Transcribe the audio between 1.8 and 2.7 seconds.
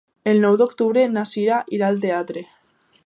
al teatre.